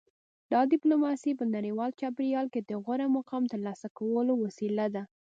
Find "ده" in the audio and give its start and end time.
4.95-5.03